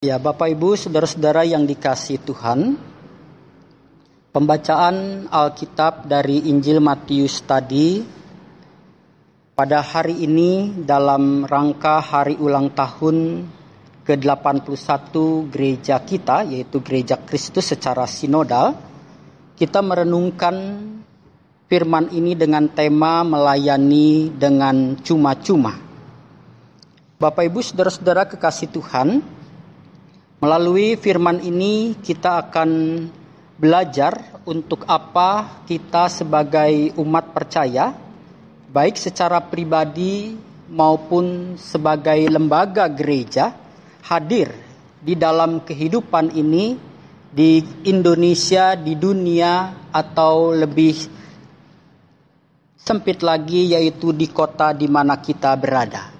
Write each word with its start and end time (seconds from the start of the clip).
Ya, 0.00 0.16
Bapak 0.16 0.48
Ibu, 0.48 0.80
saudara-saudara 0.80 1.44
yang 1.44 1.68
dikasih 1.68 2.24
Tuhan, 2.24 2.72
pembacaan 4.32 5.28
Alkitab 5.28 6.08
dari 6.08 6.48
Injil 6.48 6.80
Matius 6.80 7.44
tadi 7.44 8.00
pada 9.52 9.84
hari 9.84 10.24
ini 10.24 10.72
dalam 10.88 11.44
rangka 11.44 12.00
hari 12.00 12.40
ulang 12.40 12.72
tahun 12.72 13.44
ke-81 14.08 15.12
gereja 15.52 16.00
kita, 16.00 16.48
yaitu 16.48 16.80
Gereja 16.80 17.20
Kristus 17.20 17.68
secara 17.68 18.08
sinodal, 18.08 18.80
kita 19.60 19.84
merenungkan 19.84 20.80
firman 21.68 22.08
ini 22.16 22.32
dengan 22.32 22.72
tema 22.72 23.20
melayani 23.20 24.32
dengan 24.32 24.96
cuma-cuma. 25.04 25.76
Bapak 27.20 27.52
Ibu, 27.52 27.60
saudara-saudara 27.60 28.24
kekasih 28.24 28.72
Tuhan, 28.72 29.39
Melalui 30.40 30.96
firman 30.96 31.36
ini 31.44 32.00
kita 32.00 32.48
akan 32.48 32.70
belajar 33.60 34.40
untuk 34.48 34.88
apa 34.88 35.60
kita 35.68 36.08
sebagai 36.08 36.96
umat 36.96 37.36
percaya 37.36 37.92
baik 38.72 38.96
secara 38.96 39.44
pribadi 39.44 40.32
maupun 40.72 41.60
sebagai 41.60 42.16
lembaga 42.24 42.88
gereja 42.88 43.52
hadir 44.00 44.48
di 44.96 45.12
dalam 45.12 45.60
kehidupan 45.60 46.32
ini 46.32 46.72
di 47.28 47.60
Indonesia, 47.84 48.72
di 48.80 48.96
dunia 48.96 49.76
atau 49.92 50.56
lebih 50.56 50.96
sempit 52.80 53.20
lagi 53.20 53.76
yaitu 53.76 54.16
di 54.16 54.24
kota 54.32 54.72
di 54.72 54.88
mana 54.88 55.20
kita 55.20 55.52
berada. 55.60 56.19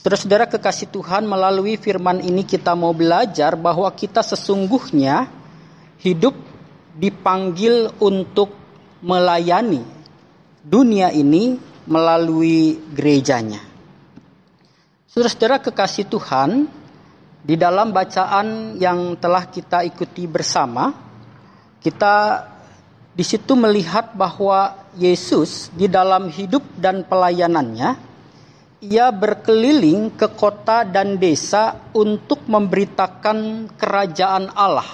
Saudara-saudara 0.00 0.48
kekasih 0.48 0.88
Tuhan, 0.88 1.28
melalui 1.28 1.76
firman 1.76 2.24
ini 2.24 2.40
kita 2.40 2.72
mau 2.72 2.96
belajar 2.96 3.52
bahwa 3.52 3.84
kita 3.92 4.24
sesungguhnya 4.24 5.28
hidup 6.00 6.32
dipanggil 6.96 7.92
untuk 8.00 8.48
melayani 9.04 9.84
dunia 10.64 11.12
ini 11.12 11.60
melalui 11.84 12.80
gerejanya. 12.96 13.60
Saudara-saudara 15.04 15.60
kekasih 15.68 16.08
Tuhan, 16.08 16.64
di 17.44 17.60
dalam 17.60 17.92
bacaan 17.92 18.80
yang 18.80 19.20
telah 19.20 19.52
kita 19.52 19.84
ikuti 19.84 20.24
bersama, 20.24 20.96
kita 21.84 22.48
di 23.12 23.24
situ 23.28 23.52
melihat 23.52 24.16
bahwa 24.16 24.80
Yesus 24.96 25.68
di 25.76 25.92
dalam 25.92 26.32
hidup 26.32 26.64
dan 26.80 27.04
pelayanannya 27.04 28.08
ia 28.80 29.12
berkeliling 29.12 30.16
ke 30.16 30.32
kota 30.32 30.88
dan 30.88 31.20
desa 31.20 31.92
untuk 31.92 32.48
memberitakan 32.48 33.68
kerajaan 33.76 34.48
Allah 34.56 34.88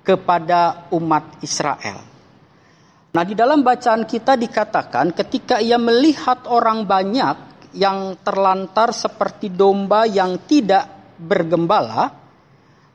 kepada 0.00 0.88
umat 0.96 1.44
Israel. 1.44 2.00
Nah, 3.12 3.24
di 3.24 3.36
dalam 3.36 3.60
bacaan 3.60 4.08
kita 4.08 4.40
dikatakan 4.40 5.12
ketika 5.12 5.60
ia 5.60 5.76
melihat 5.76 6.48
orang 6.48 6.88
banyak 6.88 7.36
yang 7.76 8.16
terlantar 8.24 8.96
seperti 8.96 9.52
domba 9.52 10.08
yang 10.08 10.48
tidak 10.48 10.88
bergembala, 11.20 12.08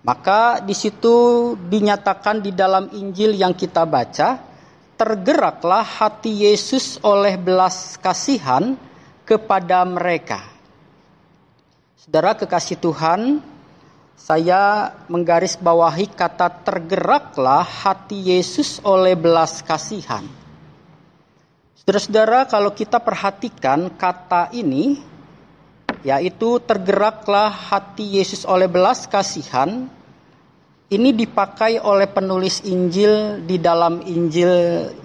maka 0.01 0.65
di 0.65 0.73
situ 0.73 1.53
dinyatakan 1.53 2.41
di 2.41 2.57
dalam 2.57 2.89
Injil 2.97 3.37
yang 3.37 3.53
kita 3.53 3.85
baca, 3.85 4.41
tergeraklah 4.97 5.85
hati 5.85 6.49
Yesus 6.49 6.97
oleh 7.05 7.37
belas 7.37 8.01
kasihan 8.01 8.73
kepada 9.23 9.83
mereka. 9.87 10.43
Saudara 11.99 12.35
kekasih 12.35 12.77
Tuhan, 12.79 13.39
saya 14.19 14.91
menggarisbawahi 15.07 16.11
kata 16.11 16.63
tergeraklah 16.63 17.63
hati 17.63 18.35
Yesus 18.35 18.83
oleh 18.83 19.15
belas 19.15 19.63
kasihan. 19.63 20.23
Saudara-saudara, 21.79 22.47
kalau 22.47 22.71
kita 22.71 22.99
perhatikan 23.03 23.91
kata 23.99 24.51
ini, 24.55 24.99
yaitu 26.03 26.59
tergeraklah 26.63 27.51
hati 27.51 28.19
Yesus 28.19 28.43
oleh 28.47 28.67
belas 28.71 29.07
kasihan, 29.07 29.87
ini 30.91 31.09
dipakai 31.15 31.79
oleh 31.79 32.07
penulis 32.11 32.63
Injil 32.67 33.43
di 33.43 33.59
dalam 33.59 34.03
Injil 34.03 34.51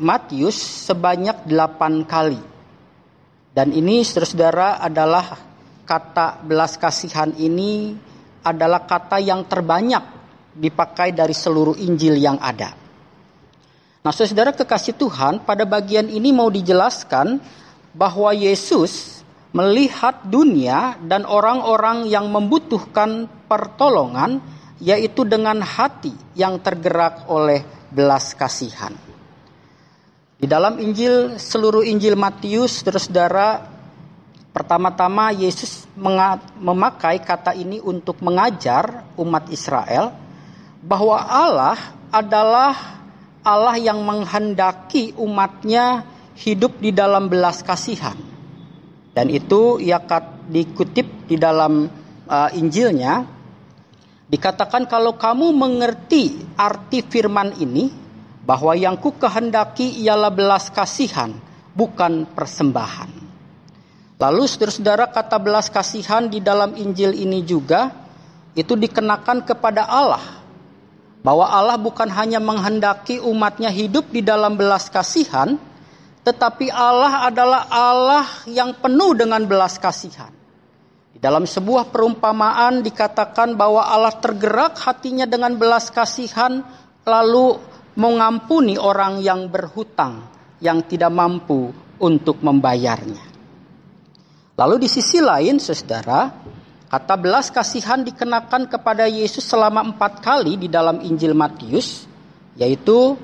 Matius 0.03 0.59
sebanyak 0.91 1.47
delapan 1.47 2.03
kali. 2.07 2.58
Dan 3.59 3.75
ini 3.75 4.07
saudara-saudara 4.07 4.79
adalah 4.79 5.35
kata 5.83 6.47
belas 6.47 6.79
kasihan 6.79 7.35
ini 7.35 7.91
adalah 8.47 8.87
kata 8.87 9.19
yang 9.19 9.51
terbanyak 9.51 9.99
dipakai 10.55 11.11
dari 11.11 11.35
seluruh 11.35 11.75
Injil 11.75 12.23
yang 12.23 12.39
ada. 12.39 12.71
Nah, 14.07 14.15
saudara 14.15 14.55
kekasih 14.55 14.95
Tuhan, 14.95 15.43
pada 15.43 15.67
bagian 15.67 16.07
ini 16.07 16.31
mau 16.31 16.47
dijelaskan 16.55 17.43
bahwa 17.99 18.31
Yesus 18.31 19.27
melihat 19.51 20.23
dunia 20.23 20.95
dan 21.03 21.27
orang-orang 21.27 22.07
yang 22.07 22.31
membutuhkan 22.31 23.27
pertolongan, 23.51 24.39
yaitu 24.79 25.27
dengan 25.27 25.67
hati 25.67 26.15
yang 26.39 26.63
tergerak 26.63 27.27
oleh 27.27 27.67
belas 27.91 28.39
kasihan. 28.39 29.08
Di 30.39 30.47
dalam 30.47 30.79
Injil, 30.79 31.35
seluruh 31.35 31.83
Injil 31.83 32.15
Matius, 32.15 32.87
saudara 32.87 33.59
pertama-tama 34.55 35.35
Yesus 35.35 35.91
memakai 36.63 37.19
kata 37.19 37.59
ini 37.59 37.83
untuk 37.83 38.23
mengajar 38.23 39.03
umat 39.19 39.51
Israel 39.51 40.15
bahwa 40.79 41.19
Allah 41.19 41.75
adalah 42.15 43.03
Allah 43.43 43.83
yang 43.83 43.99
menghendaki 44.07 45.11
umatnya 45.19 46.07
hidup 46.39 46.79
di 46.79 46.95
dalam 46.95 47.27
belas 47.27 47.67
kasihan. 47.67 48.15
Dan 49.11 49.35
itu 49.35 49.83
ia 49.83 49.99
dikutip 50.47 51.27
di 51.27 51.35
dalam 51.35 51.91
uh, 52.31 52.51
Injilnya, 52.55 53.27
dikatakan 54.31 54.87
kalau 54.87 55.19
kamu 55.19 55.51
mengerti 55.51 56.39
arti 56.55 57.03
firman 57.03 57.59
ini, 57.59 57.91
bahwa 58.49 58.73
yang 58.73 58.97
ku 58.97 59.13
kehendaki 59.13 60.01
ialah 60.01 60.33
belas 60.33 60.73
kasihan, 60.73 61.37
bukan 61.77 62.25
persembahan. 62.33 63.13
Lalu 64.17 64.43
saudara-saudara 64.49 65.13
kata 65.13 65.37
belas 65.37 65.69
kasihan 65.69 66.33
di 66.33 66.41
dalam 66.41 66.73
Injil 66.81 67.13
ini 67.13 67.45
juga 67.45 67.93
itu 68.57 68.73
dikenakan 68.73 69.45
kepada 69.45 69.85
Allah. 69.85 70.41
Bahwa 71.21 71.45
Allah 71.45 71.77
bukan 71.77 72.09
hanya 72.09 72.41
menghendaki 72.41 73.21
umatnya 73.21 73.69
hidup 73.69 74.09
di 74.09 74.25
dalam 74.25 74.57
belas 74.57 74.89
kasihan, 74.89 75.61
tetapi 76.25 76.73
Allah 76.73 77.29
adalah 77.29 77.69
Allah 77.69 78.27
yang 78.49 78.73
penuh 78.81 79.13
dengan 79.13 79.45
belas 79.45 79.77
kasihan. 79.77 80.33
Di 81.13 81.21
dalam 81.21 81.45
sebuah 81.45 81.93
perumpamaan 81.93 82.81
dikatakan 82.81 83.61
bahwa 83.61 83.85
Allah 83.85 84.15
tergerak 84.17 84.79
hatinya 84.81 85.29
dengan 85.29 85.59
belas 85.59 85.93
kasihan, 85.93 86.65
lalu 87.05 87.59
mengampuni 87.99 88.79
orang 88.79 89.19
yang 89.19 89.51
berhutang 89.51 90.23
yang 90.63 90.87
tidak 90.87 91.11
mampu 91.11 91.75
untuk 91.99 92.39
membayarnya. 92.39 93.27
Lalu 94.55 94.87
di 94.87 94.89
sisi 94.91 95.19
lain, 95.19 95.59
saudara, 95.59 96.31
kata 96.87 97.15
belas 97.19 97.51
kasihan 97.51 98.07
dikenakan 98.07 98.71
kepada 98.71 99.11
Yesus 99.11 99.43
selama 99.43 99.83
empat 99.83 100.23
kali 100.23 100.55
di 100.55 100.71
dalam 100.71 101.03
Injil 101.03 101.35
Matius, 101.35 102.07
yaitu 102.55 103.19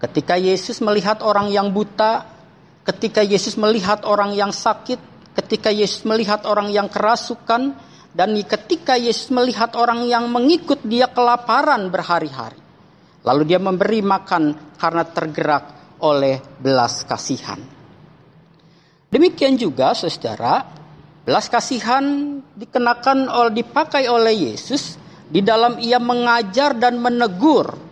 ketika 0.00 0.36
Yesus 0.36 0.84
melihat 0.84 1.24
orang 1.24 1.48
yang 1.48 1.72
buta, 1.72 2.28
ketika 2.84 3.24
Yesus 3.24 3.56
melihat 3.56 4.04
orang 4.04 4.36
yang 4.36 4.52
sakit, 4.52 5.00
ketika 5.40 5.72
Yesus 5.72 6.04
melihat 6.04 6.44
orang 6.44 6.68
yang 6.68 6.92
kerasukan, 6.92 7.72
dan 8.12 8.28
ketika 8.44 8.96
Yesus 8.96 9.32
melihat 9.32 9.72
orang 9.72 10.04
yang 10.04 10.28
mengikut 10.28 10.84
dia 10.84 11.08
kelaparan 11.08 11.88
berhari-hari. 11.88 12.67
Lalu 13.26 13.42
dia 13.48 13.58
memberi 13.58 14.00
makan 14.02 14.76
karena 14.78 15.04
tergerak 15.06 15.64
oleh 16.02 16.38
belas 16.62 17.02
kasihan. 17.02 17.58
Demikian 19.08 19.56
juga 19.56 19.96
saudara, 19.96 20.62
belas 21.24 21.48
kasihan 21.48 22.04
dikenakan 22.54 23.26
oleh 23.26 23.64
dipakai 23.64 24.06
oleh 24.06 24.52
Yesus 24.52 25.00
di 25.28 25.40
dalam 25.40 25.80
ia 25.80 25.96
mengajar 25.96 26.76
dan 26.76 27.00
menegur 27.00 27.88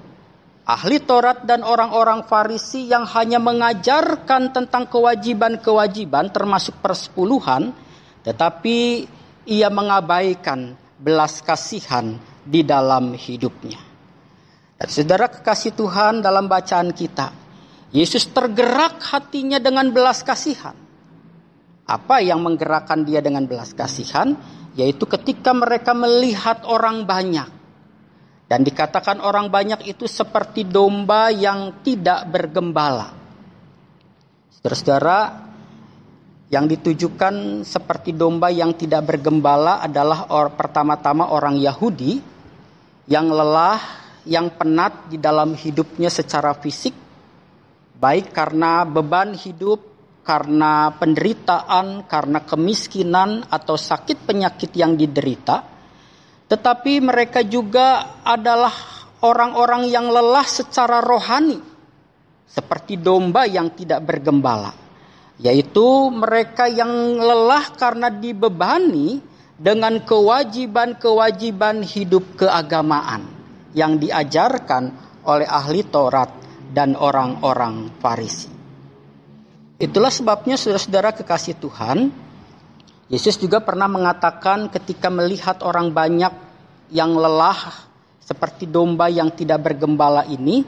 ahli 0.67 0.99
Taurat 0.99 1.47
dan 1.47 1.63
orang-orang 1.63 2.27
Farisi 2.27 2.91
yang 2.91 3.07
hanya 3.07 3.39
mengajarkan 3.39 4.51
tentang 4.51 4.91
kewajiban-kewajiban 4.91 6.35
termasuk 6.35 6.83
persepuluhan, 6.83 7.71
tetapi 8.27 9.07
ia 9.47 9.71
mengabaikan 9.71 10.75
belas 10.99 11.39
kasihan 11.41 12.19
di 12.43 12.67
dalam 12.67 13.15
hidupnya. 13.15 13.96
Saudara 14.85 15.33
kekasih 15.33 15.73
Tuhan 15.73 16.21
dalam 16.21 16.53
bacaan 16.53 16.93
kita, 16.93 17.33
Yesus 17.97 18.29
tergerak 18.29 19.01
hatinya 19.01 19.57
dengan 19.57 19.89
belas 19.89 20.21
kasihan. 20.21 20.77
Apa 21.87 22.21
yang 22.21 22.45
menggerakkan 22.45 23.07
dia 23.07 23.25
dengan 23.25 23.49
belas 23.49 23.73
kasihan? 23.73 24.37
yaitu 24.77 25.09
ketika 25.09 25.57
mereka 25.57 25.97
melihat 25.97 26.63
orang 26.69 27.09
banyak. 27.09 27.49
Dan 28.47 28.63
dikatakan 28.63 29.19
orang 29.19 29.51
banyak 29.51 29.91
itu 29.91 30.07
seperti 30.07 30.63
domba 30.63 31.35
yang 31.35 31.83
tidak 31.83 32.31
bergembala. 32.31 33.11
Saudara-saudara, 34.55 35.51
yang 36.47 36.71
ditujukan 36.71 37.67
seperti 37.67 38.15
domba 38.15 38.55
yang 38.55 38.71
tidak 38.79 39.03
bergembala 39.03 39.83
adalah 39.83 40.31
pertama-tama 40.55 41.27
orang 41.27 41.59
Yahudi 41.59 42.23
yang 43.11 43.27
lelah, 43.27 43.83
yang 44.27 44.53
penat 44.59 45.07
di 45.07 45.17
dalam 45.17 45.55
hidupnya 45.55 46.11
secara 46.11 46.53
fisik, 46.59 46.93
baik 47.97 48.35
karena 48.35 48.83
beban 48.83 49.33
hidup, 49.33 49.81
karena 50.27 50.91
penderitaan, 50.99 52.05
karena 52.11 52.43
kemiskinan 52.43 53.47
atau 53.47 53.79
sakit 53.79 54.27
penyakit 54.27 54.75
yang 54.75 54.99
diderita, 54.99 55.63
tetapi 56.51 56.99
mereka 56.99 57.47
juga 57.47 58.21
adalah 58.27 58.75
orang-orang 59.23 59.87
yang 59.87 60.11
lelah 60.11 60.45
secara 60.45 60.99
rohani, 60.99 61.63
seperti 62.51 62.99
domba 62.99 63.47
yang 63.47 63.71
tidak 63.73 64.03
bergembala 64.03 64.87
yaitu 65.37 66.09
mereka 66.09 66.65
yang 66.65 67.21
lelah 67.21 67.69
karena 67.77 68.09
dibebani 68.09 69.21
dengan 69.57 70.01
kewajiban-kewajiban 70.01 71.85
hidup 71.85 72.25
keagamaan 72.41 73.36
yang 73.77 74.01
diajarkan 74.01 74.85
oleh 75.29 75.45
ahli 75.45 75.85
Taurat 75.85 76.33
dan 76.73 76.97
orang-orang 76.97 77.93
Farisi. 78.01 78.49
Itulah 79.77 80.09
sebabnya 80.09 80.57
saudara-saudara 80.57 81.13
kekasih 81.13 81.61
Tuhan, 81.61 82.09
Yesus 83.13 83.37
juga 83.37 83.61
pernah 83.61 83.85
mengatakan 83.85 84.73
ketika 84.73 85.13
melihat 85.13 85.61
orang 85.61 85.93
banyak 85.93 86.33
yang 86.89 87.13
lelah 87.13 87.85
seperti 88.25 88.65
domba 88.65 89.13
yang 89.13 89.29
tidak 89.37 89.61
bergembala 89.69 90.25
ini, 90.25 90.65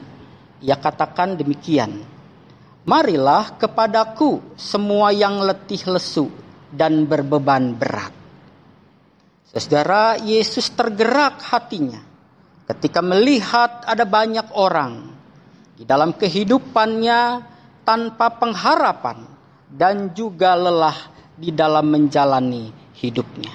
ia 0.61 0.77
katakan 0.77 1.33
demikian. 1.33 2.05
Marilah 2.85 3.57
kepadaku 3.57 4.53
semua 4.53 5.09
yang 5.09 5.41
letih 5.41 5.81
lesu 5.89 6.29
dan 6.69 7.09
berbeban 7.09 7.73
berat. 7.73 8.13
Saudara, 9.49 10.15
Yesus 10.21 10.69
tergerak 10.77 11.41
hatinya 11.41 12.08
ketika 12.69 13.01
melihat 13.01 13.81
ada 13.89 14.05
banyak 14.05 14.53
orang 14.53 15.09
di 15.73 15.83
dalam 15.83 16.13
kehidupannya 16.13 17.41
tanpa 17.81 18.29
pengharapan 18.37 19.25
dan 19.73 20.13
juga 20.13 20.53
lelah 20.53 20.97
di 21.33 21.49
dalam 21.49 21.89
menjalani 21.89 22.69
hidupnya. 23.01 23.51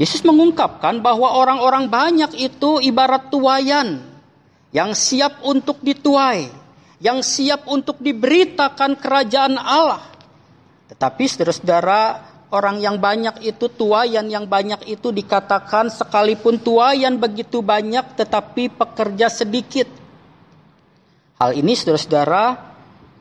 Yesus 0.00 0.24
mengungkapkan 0.26 0.98
bahwa 0.98 1.36
orang-orang 1.36 1.86
banyak 1.86 2.32
itu 2.40 2.82
ibarat 2.82 3.30
tuayan 3.30 4.02
yang 4.74 4.90
siap 4.96 5.44
untuk 5.46 5.78
dituai 5.84 6.64
yang 7.04 7.20
siap 7.20 7.68
untuk 7.68 8.00
diberitakan 8.00 8.96
kerajaan 8.96 9.60
Allah. 9.60 10.00
Tetapi 10.88 11.24
saudara-saudara, 11.28 12.00
orang 12.54 12.78
yang 12.78 13.02
banyak 13.02 13.42
itu 13.42 13.66
tuayan 13.66 14.30
yang 14.30 14.46
banyak 14.46 14.86
itu 14.86 15.10
dikatakan 15.10 15.90
sekalipun 15.90 16.62
tuayan 16.62 17.18
begitu 17.18 17.58
banyak 17.58 18.14
tetapi 18.14 18.70
pekerja 18.70 19.26
sedikit. 19.26 19.90
Hal 21.42 21.58
ini 21.58 21.74
saudara-saudara, 21.74 22.54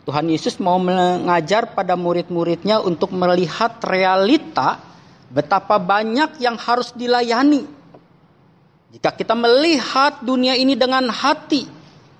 Tuhan 0.05 0.29
Yesus 0.29 0.61
mau 0.61 0.77
mengajar 0.77 1.73
pada 1.73 1.97
murid-muridnya 1.97 2.77
untuk 2.85 3.09
melihat 3.17 3.81
realita 3.81 4.77
betapa 5.33 5.81
banyak 5.81 6.37
yang 6.37 6.53
harus 6.61 6.93
dilayani. 6.93 7.65
Jika 8.93 9.17
kita 9.17 9.33
melihat 9.33 10.21
dunia 10.21 10.53
ini 10.53 10.77
dengan 10.77 11.09
hati, 11.09 11.65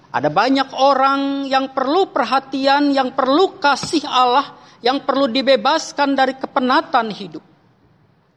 ada 0.09 0.33
banyak 0.33 0.73
orang 0.73 1.45
yang 1.45 1.69
perlu 1.69 2.09
perhatian, 2.09 2.89
yang 2.89 3.13
perlu 3.13 3.61
kasih 3.61 4.01
Allah, 4.09 4.57
yang 4.83 5.07
perlu 5.07 5.31
dibebaskan 5.31 6.11
dari 6.13 6.35
kepenatan 6.35 7.07
hidup. 7.09 7.41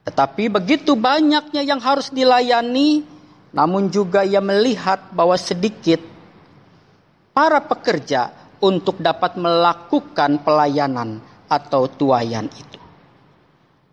Tetapi 0.07 0.47
begitu 0.47 0.95
banyaknya 0.95 1.67
yang 1.67 1.83
harus 1.83 2.15
dilayani, 2.15 3.03
namun 3.51 3.91
juga 3.91 4.23
ia 4.23 4.39
melihat 4.39 5.11
bahwa 5.11 5.35
sedikit 5.35 5.99
para 7.35 7.59
pekerja 7.59 8.31
untuk 8.63 9.03
dapat 9.03 9.35
melakukan 9.35 10.41
pelayanan 10.47 11.19
atau 11.51 11.91
tuayan 11.91 12.47
itu. 12.47 12.79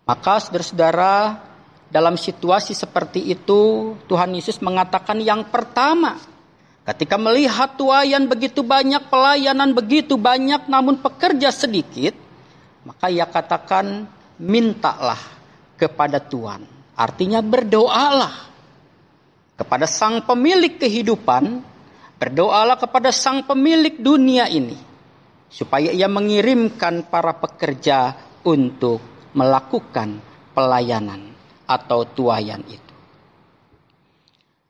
Maka 0.06 0.38
saudara-saudara, 0.38 1.42
dalam 1.90 2.14
situasi 2.14 2.78
seperti 2.78 3.34
itu, 3.34 3.92
Tuhan 4.06 4.30
Yesus 4.38 4.62
mengatakan 4.62 5.18
yang 5.18 5.50
pertama, 5.50 6.14
Ketika 6.84 7.16
melihat 7.16 7.80
tuayan 7.80 8.28
begitu 8.28 8.60
banyak, 8.60 9.08
pelayanan 9.08 9.72
begitu 9.72 10.20
banyak, 10.20 10.68
namun 10.68 11.00
pekerja 11.00 11.48
sedikit, 11.48 12.12
maka 12.84 13.08
ia 13.08 13.24
katakan, 13.24 14.08
mintalah 14.38 15.18
kepada 15.74 16.20
Tuhan. 16.20 16.64
Artinya 16.94 17.42
berdoalah 17.42 18.34
kepada 19.58 19.86
sang 19.90 20.22
pemilik 20.22 20.78
kehidupan, 20.78 21.62
berdoalah 22.20 22.78
kepada 22.78 23.10
sang 23.10 23.42
pemilik 23.42 23.98
dunia 23.98 24.46
ini, 24.46 24.78
supaya 25.50 25.90
ia 25.90 26.06
mengirimkan 26.06 27.10
para 27.10 27.34
pekerja 27.34 28.14
untuk 28.46 29.02
melakukan 29.34 30.22
pelayanan 30.54 31.34
atau 31.66 32.06
tuayan 32.06 32.62
itu. 32.68 32.94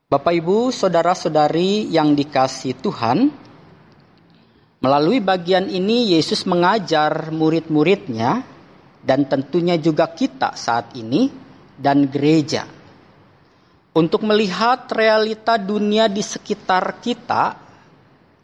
Bapak 0.05 0.33
Ibu, 0.37 0.69
saudara-saudari 0.69 1.89
yang 1.89 2.13
dikasih 2.13 2.77
Tuhan, 2.77 3.29
melalui 4.85 5.17
bagian 5.17 5.65
ini 5.65 6.13
Yesus 6.13 6.45
mengajar 6.45 7.33
murid-muridnya 7.33 8.45
dan 9.01 9.25
tentunya 9.25 9.81
juga 9.81 10.13
kita 10.13 10.53
saat 10.53 10.93
ini 10.93 11.25
dan 11.73 12.05
gereja 12.05 12.69
untuk 13.97 14.21
melihat 14.21 14.85
realita 14.93 15.57
dunia 15.57 16.05
di 16.05 16.21
sekitar 16.21 17.01
kita 17.01 17.57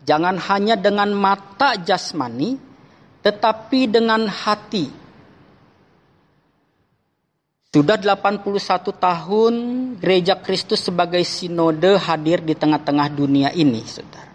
jangan 0.01 0.41
hanya 0.49 0.73
dengan 0.73 1.13
mata 1.13 1.77
jasmani 1.77 2.57
tetapi 3.21 3.85
dengan 3.85 4.25
hati 4.25 4.89
sudah 7.69 8.01
81 8.01 8.41
tahun 8.97 9.53
gereja 10.01 10.41
Kristus 10.41 10.89
sebagai 10.89 11.21
sinode 11.21 12.01
hadir 12.01 12.43
di 12.43 12.51
tengah-tengah 12.51 13.07
dunia 13.15 13.55
ini, 13.55 13.79
Saudara. 13.87 14.30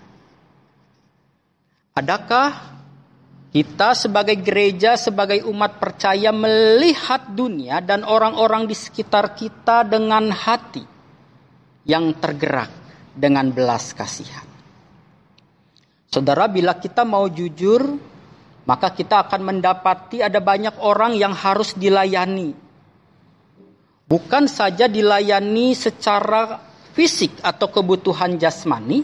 Adakah 1.97 2.77
kita 3.57 3.97
sebagai 3.97 4.37
gereja, 4.45 5.01
sebagai 5.01 5.41
umat 5.49 5.81
percaya 5.81 6.29
melihat 6.29 7.33
dunia 7.33 7.81
dan 7.81 8.05
orang-orang 8.05 8.69
di 8.69 8.77
sekitar 8.77 9.33
kita 9.33 9.81
dengan 9.89 10.29
hati 10.29 10.85
yang 11.89 12.13
tergerak 12.21 12.69
dengan 13.17 13.49
belas 13.49 13.97
kasihan? 13.97 14.45
Saudara, 16.13 16.53
bila 16.53 16.77
kita 16.77 17.09
mau 17.09 17.25
jujur, 17.33 17.81
maka 18.69 18.93
kita 18.93 19.25
akan 19.25 19.57
mendapati 19.57 20.21
ada 20.21 20.37
banyak 20.45 20.77
orang 20.85 21.17
yang 21.17 21.33
harus 21.33 21.73
dilayani, 21.81 22.53
bukan 24.05 24.53
saja 24.53 24.85
dilayani 24.85 25.73
secara 25.73 26.61
fisik 26.93 27.41
atau 27.41 27.73
kebutuhan 27.73 28.37
jasmani, 28.37 29.01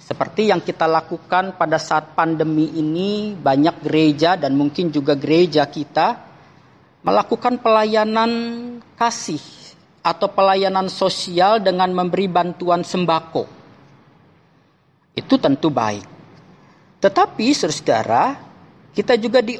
seperti 0.00 0.48
yang 0.48 0.64
kita 0.64 0.88
lakukan 0.88 1.54
pada 1.60 1.76
saat 1.76 2.16
pandemi 2.16 2.72
ini, 2.74 3.36
banyak 3.36 3.84
gereja 3.84 4.34
dan 4.40 4.56
mungkin 4.56 4.88
juga 4.88 5.14
gereja 5.14 5.68
kita 5.68 6.18
melakukan 7.04 7.60
pelayanan 7.60 8.32
kasih 8.96 9.40
atau 10.00 10.32
pelayanan 10.32 10.88
sosial 10.88 11.60
dengan 11.60 11.92
memberi 11.92 12.26
bantuan 12.26 12.80
sembako. 12.80 13.44
Itu 15.12 15.36
tentu 15.36 15.68
baik. 15.68 16.08
Tetapi 17.00 17.46
saudara, 17.52 18.36
kita 18.96 19.16
juga 19.20 19.40
di 19.44 19.56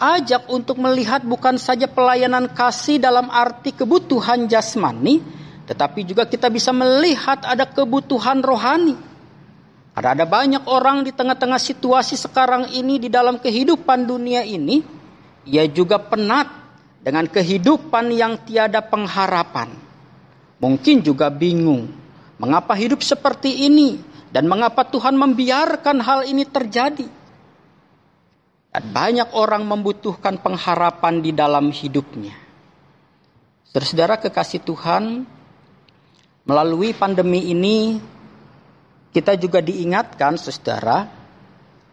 ajak 0.00 0.48
untuk 0.48 0.80
melihat 0.80 1.20
bukan 1.22 1.60
saja 1.60 1.84
pelayanan 1.84 2.50
kasih 2.56 2.96
dalam 2.96 3.28
arti 3.28 3.76
kebutuhan 3.76 4.48
jasmani, 4.48 5.20
tetapi 5.68 6.08
juga 6.08 6.24
kita 6.24 6.48
bisa 6.48 6.72
melihat 6.72 7.44
ada 7.44 7.68
kebutuhan 7.68 8.40
rohani. 8.40 9.09
Ada 9.90 10.14
ada 10.14 10.24
banyak 10.26 10.64
orang 10.70 11.02
di 11.02 11.10
tengah-tengah 11.10 11.58
situasi 11.58 12.14
sekarang 12.14 12.70
ini 12.70 13.02
di 13.02 13.10
dalam 13.10 13.42
kehidupan 13.42 14.06
dunia 14.06 14.46
ini, 14.46 14.80
ia 15.50 15.66
juga 15.66 15.98
penat 15.98 16.46
dengan 17.02 17.26
kehidupan 17.26 18.14
yang 18.14 18.38
tiada 18.46 18.84
pengharapan. 18.84 19.74
Mungkin 20.60 21.02
juga 21.02 21.32
bingung 21.32 21.90
mengapa 22.38 22.76
hidup 22.76 23.02
seperti 23.02 23.66
ini 23.66 23.98
dan 24.30 24.46
mengapa 24.46 24.86
Tuhan 24.86 25.18
membiarkan 25.18 25.98
hal 26.00 26.20
ini 26.28 26.46
terjadi. 26.46 27.08
Dan 28.70 28.94
banyak 28.94 29.34
orang 29.34 29.66
membutuhkan 29.66 30.38
pengharapan 30.38 31.18
di 31.18 31.34
dalam 31.34 31.74
hidupnya. 31.74 32.30
Saudara-saudara 33.66 34.22
kekasih 34.22 34.62
Tuhan, 34.62 35.26
melalui 36.46 36.94
pandemi 36.94 37.50
ini 37.50 37.98
kita 39.10 39.34
juga 39.34 39.58
diingatkan 39.58 40.38
saudara 40.38 41.10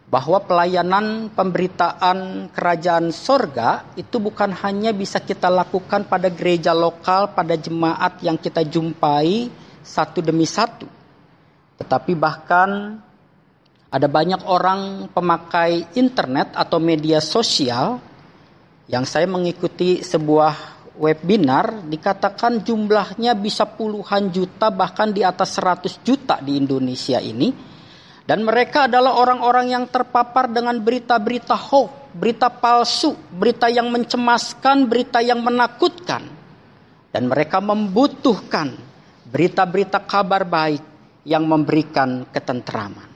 bahwa 0.08 0.40
pelayanan 0.40 1.28
pemberitaan 1.34 2.48
kerajaan 2.54 3.12
sorga 3.12 3.84
itu 3.98 4.16
bukan 4.16 4.56
hanya 4.64 4.96
bisa 4.96 5.20
kita 5.20 5.52
lakukan 5.52 6.08
pada 6.08 6.32
gereja 6.32 6.72
lokal, 6.72 7.36
pada 7.36 7.58
jemaat 7.58 8.22
yang 8.24 8.40
kita 8.40 8.64
jumpai 8.64 9.52
satu 9.84 10.24
demi 10.24 10.48
satu. 10.48 10.88
Tetapi 11.76 12.16
bahkan 12.16 12.98
ada 13.88 14.08
banyak 14.08 14.44
orang 14.48 15.12
pemakai 15.12 15.92
internet 15.96 16.56
atau 16.56 16.80
media 16.80 17.20
sosial 17.20 18.00
yang 18.88 19.04
saya 19.04 19.28
mengikuti 19.28 20.00
sebuah 20.00 20.77
webinar 20.98 21.86
dikatakan 21.86 22.66
jumlahnya 22.66 23.38
bisa 23.38 23.64
puluhan 23.64 24.34
juta 24.34 24.68
bahkan 24.74 25.14
di 25.14 25.22
atas 25.22 25.54
100 25.56 26.02
juta 26.02 26.42
di 26.42 26.58
Indonesia 26.58 27.22
ini 27.22 27.54
dan 28.28 28.44
mereka 28.44 28.90
adalah 28.90 29.16
orang-orang 29.16 29.72
yang 29.72 29.84
terpapar 29.88 30.52
dengan 30.52 30.76
berita-berita 30.76 31.56
hoax, 31.56 32.12
berita 32.12 32.52
palsu, 32.52 33.16
berita 33.32 33.72
yang 33.72 33.88
mencemaskan, 33.88 34.84
berita 34.84 35.24
yang 35.24 35.40
menakutkan 35.40 36.28
dan 37.08 37.24
mereka 37.24 37.62
membutuhkan 37.62 38.76
berita-berita 39.32 40.04
kabar 40.04 40.44
baik 40.44 40.84
yang 41.24 41.48
memberikan 41.48 42.28
ketentraman. 42.28 43.08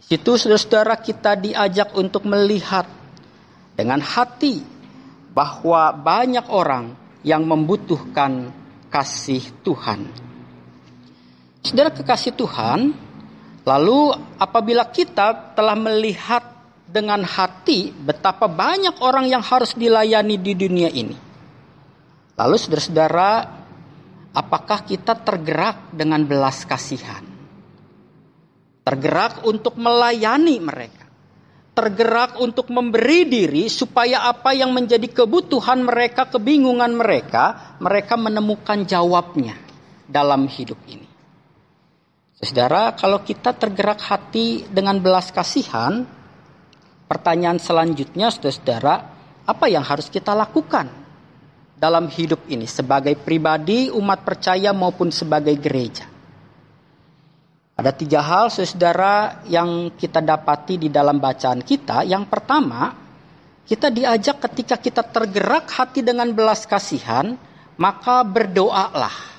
Di 0.00 0.16
situ 0.16 0.38
saudara-saudara 0.40 0.96
kita 0.96 1.36
diajak 1.36 1.92
untuk 1.92 2.24
melihat 2.24 2.88
dengan 3.76 4.00
hati 4.00 4.79
bahwa 5.30 5.94
banyak 5.94 6.46
orang 6.50 6.94
yang 7.22 7.46
membutuhkan 7.46 8.50
kasih 8.90 9.42
Tuhan. 9.62 10.10
Saudara 11.62 11.92
kekasih 11.92 12.34
Tuhan, 12.34 12.90
lalu 13.62 14.00
apabila 14.40 14.88
kita 14.88 15.54
telah 15.54 15.76
melihat 15.76 16.42
dengan 16.90 17.22
hati 17.22 17.94
betapa 17.94 18.50
banyak 18.50 18.98
orang 18.98 19.30
yang 19.30 19.44
harus 19.44 19.76
dilayani 19.78 20.34
di 20.40 20.52
dunia 20.58 20.90
ini. 20.90 21.14
Lalu 22.34 22.56
saudara-saudara, 22.56 23.30
apakah 24.34 24.82
kita 24.82 25.14
tergerak 25.14 25.92
dengan 25.94 26.24
belas 26.24 26.66
kasihan? 26.66 27.22
Tergerak 28.80 29.44
untuk 29.44 29.76
melayani 29.76 30.56
mereka 30.58 30.99
tergerak 31.70 32.36
untuk 32.42 32.68
memberi 32.68 33.24
diri 33.26 33.70
supaya 33.70 34.26
apa 34.26 34.52
yang 34.52 34.74
menjadi 34.74 35.06
kebutuhan 35.06 35.86
mereka, 35.86 36.26
kebingungan 36.26 36.92
mereka, 36.92 37.76
mereka 37.78 38.18
menemukan 38.18 38.84
jawabnya 38.84 39.54
dalam 40.10 40.50
hidup 40.50 40.78
ini. 40.90 41.06
Saudara, 42.40 42.96
kalau 42.96 43.20
kita 43.20 43.52
tergerak 43.52 44.00
hati 44.00 44.64
dengan 44.66 44.96
belas 44.96 45.28
kasihan, 45.28 46.08
pertanyaan 47.04 47.60
selanjutnya, 47.60 48.32
saudara, 48.32 49.12
apa 49.44 49.66
yang 49.68 49.84
harus 49.84 50.08
kita 50.08 50.32
lakukan 50.32 50.88
dalam 51.76 52.08
hidup 52.08 52.48
ini 52.48 52.64
sebagai 52.64 53.12
pribadi, 53.20 53.92
umat 53.92 54.24
percaya 54.24 54.72
maupun 54.72 55.12
sebagai 55.12 55.52
gereja? 55.60 56.19
Ada 57.80 57.96
tiga 57.96 58.20
hal 58.20 58.52
saudara 58.52 59.40
yang 59.48 59.88
kita 59.96 60.20
dapati 60.20 60.76
di 60.76 60.92
dalam 60.92 61.16
bacaan 61.16 61.64
kita. 61.64 62.04
Yang 62.04 62.28
pertama, 62.28 62.92
kita 63.64 63.88
diajak 63.88 64.36
ketika 64.36 64.76
kita 64.76 65.00
tergerak 65.00 65.64
hati 65.72 66.04
dengan 66.04 66.28
belas 66.28 66.68
kasihan, 66.68 67.40
maka 67.80 68.20
berdoalah. 68.20 69.32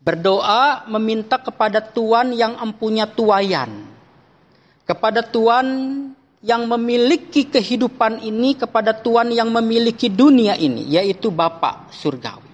Berdoa 0.00 0.88
meminta 0.88 1.36
kepada 1.36 1.84
Tuhan 1.84 2.32
yang 2.32 2.56
empunya 2.56 3.04
tuayan. 3.04 3.84
Kepada 4.88 5.20
Tuhan 5.20 5.68
yang 6.40 6.64
memiliki 6.64 7.44
kehidupan 7.52 8.24
ini, 8.24 8.56
kepada 8.56 8.96
Tuhan 8.96 9.28
yang 9.36 9.52
memiliki 9.52 10.08
dunia 10.08 10.56
ini, 10.56 10.88
yaitu 10.88 11.28
Bapa 11.28 11.84
Surgawi. 11.92 12.47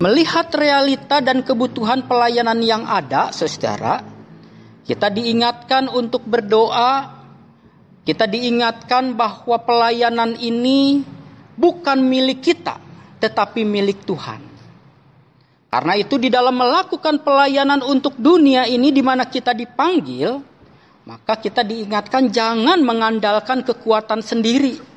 Melihat 0.00 0.48
realita 0.56 1.20
dan 1.20 1.44
kebutuhan 1.44 2.08
pelayanan 2.08 2.56
yang 2.64 2.88
ada, 2.88 3.28
saudara, 3.36 4.00
kita 4.88 5.12
diingatkan 5.12 5.92
untuk 5.92 6.24
berdoa. 6.24 7.20
Kita 8.00 8.24
diingatkan 8.24 9.12
bahwa 9.12 9.60
pelayanan 9.60 10.40
ini 10.40 11.04
bukan 11.52 12.00
milik 12.00 12.40
kita, 12.40 12.80
tetapi 13.20 13.60
milik 13.68 14.00
Tuhan. 14.08 14.40
Karena 15.68 15.94
itu, 16.00 16.16
di 16.16 16.32
dalam 16.32 16.56
melakukan 16.56 17.20
pelayanan 17.20 17.84
untuk 17.84 18.16
dunia 18.16 18.64
ini, 18.64 18.88
di 18.88 19.04
mana 19.04 19.28
kita 19.28 19.52
dipanggil, 19.52 20.40
maka 21.04 21.36
kita 21.36 21.60
diingatkan 21.60 22.32
jangan 22.32 22.80
mengandalkan 22.80 23.60
kekuatan 23.68 24.24
sendiri 24.24 24.89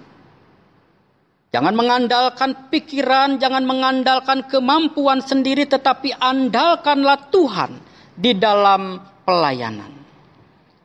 Jangan 1.54 1.78
mengandalkan 1.78 2.74
pikiran, 2.74 3.38
jangan 3.38 3.62
mengandalkan 3.62 4.50
kemampuan 4.50 5.22
sendiri, 5.22 5.70
tetapi 5.70 6.18
andalkanlah 6.18 7.30
Tuhan 7.30 7.78
di 8.18 8.34
dalam 8.34 8.98
pelayanan. 9.22 9.94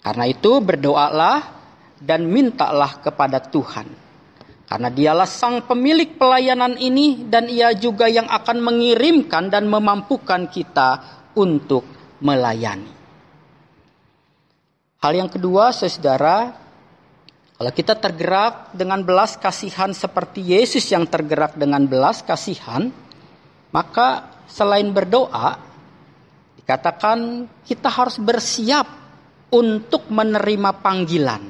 Karena 0.05 0.25
itu 0.29 0.61
berdoalah 0.61 1.41
dan 2.05 2.29
mintalah 2.29 3.01
kepada 3.01 3.41
Tuhan. 3.41 3.89
Karena 4.69 4.93
dialah 4.93 5.25
sang 5.25 5.65
pemilik 5.65 6.21
pelayanan 6.21 6.77
ini 6.77 7.25
dan 7.25 7.49
ia 7.49 7.73
juga 7.73 8.05
yang 8.05 8.29
akan 8.29 8.61
mengirimkan 8.61 9.49
dan 9.49 9.65
memampukan 9.65 10.53
kita 10.53 11.01
untuk 11.33 11.89
melayani. 12.21 12.93
Hal 15.01 15.13
yang 15.17 15.33
kedua, 15.33 15.73
saudara, 15.73 16.68
kalau 17.59 17.75
kita 17.75 17.99
tergerak 17.99 18.71
dengan 18.71 19.03
belas 19.03 19.35
kasihan 19.35 19.91
seperti 19.91 20.47
Yesus 20.47 20.87
yang 20.95 21.11
tergerak 21.11 21.59
dengan 21.59 21.91
belas 21.91 22.23
kasihan, 22.23 22.87
maka 23.75 24.31
selain 24.47 24.95
berdoa, 24.95 25.59
dikatakan 26.63 27.51
kita 27.67 27.91
harus 27.91 28.23
bersiap 28.23 28.87
untuk 29.51 30.07
menerima 30.07 30.71
panggilan. 30.79 31.43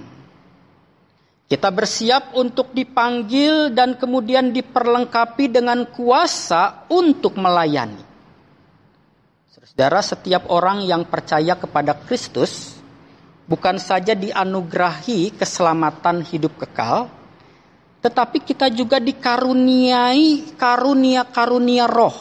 Kita 1.45 1.69
bersiap 1.69 2.33
untuk 2.41 2.73
dipanggil 2.73 3.77
dan 3.77 4.00
kemudian 4.00 4.49
diperlengkapi 4.49 5.49
dengan 5.53 5.85
kuasa 5.93 6.88
untuk 6.88 7.37
melayani. 7.37 8.05
Saudara, 9.61 10.00
setiap 10.00 10.49
orang 10.49 10.88
yang 10.88 11.05
percaya 11.05 11.53
kepada 11.53 11.93
Kristus 12.05 12.67
bukan 13.49 13.81
saja 13.81 14.12
dianugerahi 14.12 15.33
keselamatan 15.33 16.21
hidup 16.28 16.61
kekal, 16.61 17.09
tetapi 18.05 18.45
kita 18.45 18.69
juga 18.69 19.00
dikaruniai 19.00 20.55
karunia-karunia 20.55 21.88
roh 21.88 22.14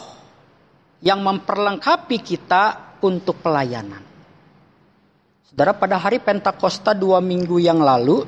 yang 1.04 1.22
memperlengkapi 1.22 2.18
kita 2.24 2.96
untuk 3.04 3.44
pelayanan. 3.44 4.02
Saudara, 5.46 5.76
pada 5.76 6.00
hari 6.00 6.24
Pentakosta 6.24 6.96
dua 6.96 7.22
minggu 7.22 7.60
yang 7.62 7.84
lalu, 7.84 8.26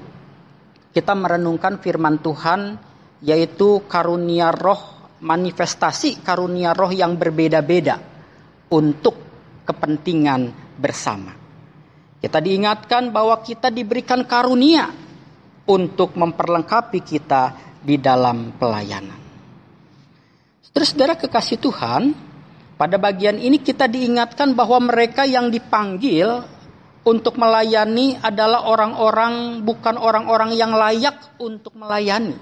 kita 0.93 1.15
merenungkan 1.15 1.81
firman 1.81 2.21
Tuhan, 2.21 2.77
yaitu 3.23 3.81
karunia 3.89 4.53
roh, 4.53 5.15
manifestasi 5.23 6.21
karunia 6.21 6.75
roh 6.75 6.91
yang 6.93 7.17
berbeda-beda 7.17 7.97
untuk 8.69 9.15
kepentingan 9.65 10.53
bersama. 10.77 11.38
Kita 12.19 12.43
diingatkan 12.43 13.15
bahwa 13.15 13.39
kita 13.39 13.71
diberikan 13.71 14.27
karunia 14.27 14.91
untuk 15.69 16.19
memperlengkapi 16.19 16.99
kita 16.99 17.55
di 17.79 17.95
dalam 17.95 18.51
pelayanan. 18.59 19.19
Terus 20.69 20.91
saudara 20.91 21.15
kekasih 21.15 21.57
Tuhan, 21.63 22.11
pada 22.75 22.95
bagian 22.99 23.39
ini 23.39 23.59
kita 23.59 23.87
diingatkan 23.87 24.55
bahwa 24.55 24.79
mereka 24.83 25.23
yang 25.23 25.51
dipanggil 25.51 26.43
untuk 27.03 27.35
melayani 27.35 28.15
adalah 28.19 28.67
orang-orang 28.67 29.63
bukan 29.63 29.95
orang-orang 29.99 30.55
yang 30.55 30.71
layak 30.75 31.39
untuk 31.39 31.75
melayani. 31.75 32.35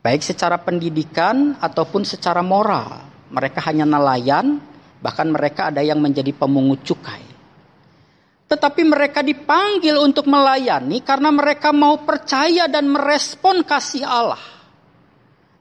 Baik 0.00 0.24
secara 0.24 0.56
pendidikan 0.58 1.54
ataupun 1.60 2.02
secara 2.02 2.40
moral. 2.40 3.06
Mereka 3.30 3.62
hanya 3.70 3.86
nelayan, 3.86 4.58
bahkan 4.98 5.30
mereka 5.30 5.70
ada 5.70 5.84
yang 5.84 6.02
menjadi 6.02 6.34
pemungut 6.34 6.82
cukai. 6.82 7.29
Tetapi 8.50 8.82
mereka 8.82 9.22
dipanggil 9.22 9.94
untuk 10.02 10.26
melayani 10.26 11.06
karena 11.06 11.30
mereka 11.30 11.70
mau 11.70 12.02
percaya 12.02 12.66
dan 12.66 12.90
merespon 12.90 13.62
kasih 13.62 14.02
Allah. 14.02 14.42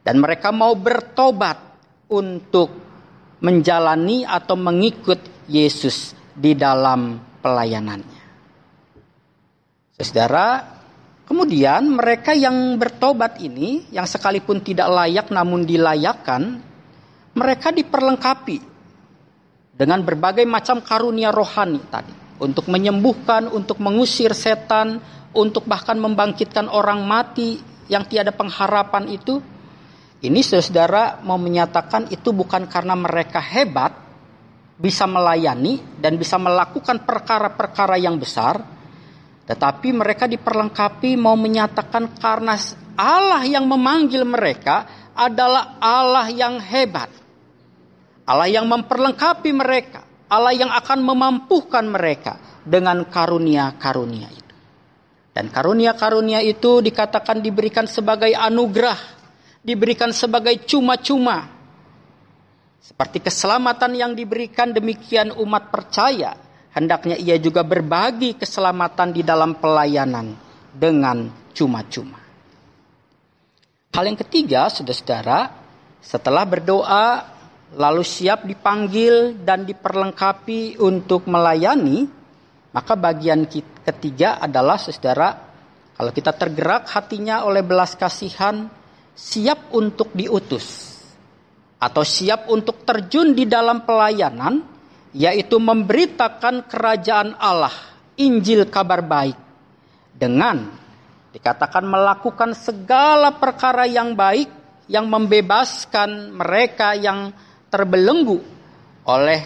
Dan 0.01 0.17
mereka 0.17 0.49
mau 0.49 0.73
bertobat 0.73 1.61
untuk 2.09 2.73
menjalani 3.45 4.25
atau 4.25 4.57
mengikut 4.57 5.45
Yesus 5.45 6.17
di 6.33 6.57
dalam 6.57 7.21
pelayanannya. 7.45 8.21
Saudara, 10.01 10.79
Kemudian 11.29 11.93
mereka 11.93 12.33
yang 12.33 12.81
bertobat 12.81 13.37
ini, 13.37 13.85
yang 13.93 14.09
sekalipun 14.09 14.65
tidak 14.65 14.89
layak 14.89 15.29
namun 15.29 15.61
dilayakkan, 15.61 16.57
mereka 17.37 17.69
diperlengkapi 17.69 18.57
dengan 19.77 20.01
berbagai 20.01 20.49
macam 20.49 20.81
karunia 20.81 21.29
rohani 21.29 21.77
tadi. 21.85 22.18
Untuk 22.39 22.71
menyembuhkan, 22.71 23.51
untuk 23.51 23.83
mengusir 23.83 24.31
setan, 24.31 25.03
untuk 25.35 25.67
bahkan 25.67 25.99
membangkitkan 25.99 26.71
orang 26.71 27.03
mati 27.03 27.59
yang 27.91 28.07
tiada 28.07 28.31
pengharapan 28.31 29.11
itu. 29.11 29.43
Ini 30.19 30.39
saudara 30.43 31.19
mau 31.23 31.39
menyatakan 31.39 32.11
itu 32.11 32.35
bukan 32.35 32.67
karena 32.67 32.91
mereka 32.91 33.39
hebat, 33.39 33.95
bisa 34.79 35.07
melayani 35.07 35.79
dan 35.99 36.15
bisa 36.15 36.35
melakukan 36.39 37.03
perkara-perkara 37.03 37.99
yang 37.99 38.19
besar, 38.19 38.59
tetapi 39.47 39.95
mereka 39.95 40.27
diperlengkapi 40.27 41.15
mau 41.19 41.39
menyatakan 41.39 42.15
karena 42.19 42.55
Allah 42.99 43.43
yang 43.47 43.63
memanggil 43.63 44.27
mereka 44.27 44.87
adalah 45.15 45.79
Allah 45.79 46.27
yang 46.31 46.59
hebat. 46.63 47.11
Allah 48.27 48.47
yang 48.51 48.67
memperlengkapi 48.67 49.51
mereka. 49.55 50.08
Allah 50.29 50.53
yang 50.53 50.69
akan 50.69 50.99
memampukan 51.01 51.85
mereka 51.89 52.61
dengan 52.61 53.01
karunia-karunia 53.09 54.29
itu. 54.29 54.55
Dan 55.33 55.49
karunia-karunia 55.49 56.45
itu 56.45 56.85
dikatakan 56.85 57.41
diberikan 57.41 57.89
sebagai 57.89 58.33
anugerah, 58.33 58.97
diberikan 59.65 60.13
sebagai 60.13 60.61
cuma-cuma. 60.69 61.49
Seperti 62.79 63.21
keselamatan 63.25 63.97
yang 63.97 64.11
diberikan 64.13 64.73
demikian 64.73 65.33
umat 65.35 65.69
percaya 65.69 66.49
hendaknya 66.73 67.17
ia 67.17 67.37
juga 67.41 67.65
berbagi 67.65 68.37
keselamatan 68.37 69.13
di 69.13 69.21
dalam 69.25 69.57
pelayanan 69.57 70.37
dengan 70.73 71.29
cuma-cuma. 71.53 72.19
Hal 73.89 74.05
yang 74.05 74.19
ketiga, 74.21 74.69
saudara-saudara, 74.69 75.49
setelah 75.99 76.45
berdoa 76.45 77.05
lalu 77.75 78.01
siap 78.01 78.49
dipanggil 78.49 79.37
dan 79.45 79.67
diperlengkapi 79.67 80.81
untuk 80.81 81.29
melayani, 81.29 82.09
maka 82.73 82.93
bagian 82.97 83.45
ketiga 83.85 84.41
adalah 84.41 84.77
saudara, 84.81 85.29
kalau 85.93 86.09
kita 86.15 86.33
tergerak 86.33 86.89
hatinya 86.89 87.45
oleh 87.45 87.61
belas 87.61 87.93
kasihan, 87.93 88.69
siap 89.13 89.75
untuk 89.75 90.15
diutus 90.15 90.97
atau 91.79 92.03
siap 92.03 92.47
untuk 92.47 92.87
terjun 92.87 93.35
di 93.35 93.43
dalam 93.43 93.83
pelayanan 93.83 94.63
yaitu 95.11 95.57
memberitakan 95.57 96.69
kerajaan 96.69 97.35
Allah, 97.37 97.73
Injil 98.15 98.69
kabar 98.69 99.01
baik 99.03 99.37
dengan 100.13 100.69
dikatakan 101.29 101.85
melakukan 101.85 102.57
segala 102.57 103.37
perkara 103.37 103.85
yang 103.85 104.13
baik 104.17 104.49
yang 104.89 105.05
membebaskan 105.05 106.33
mereka 106.33 106.97
yang 106.97 107.29
terbelenggu 107.69 108.37
oleh 109.05 109.41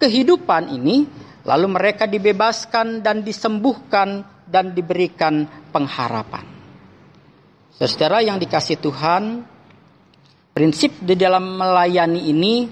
kehidupan 0.00 0.72
ini 0.74 1.04
lalu 1.44 1.66
mereka 1.72 2.08
dibebaskan 2.08 3.00
dan 3.00 3.24
disembuhkan 3.24 4.24
dan 4.44 4.74
diberikan 4.74 5.46
pengharapan. 5.70 6.44
Saudara 7.80 8.20
yang 8.20 8.36
dikasih 8.36 8.76
Tuhan, 8.76 9.40
prinsip 10.52 11.00
di 11.00 11.16
dalam 11.16 11.56
melayani 11.56 12.28
ini 12.28 12.68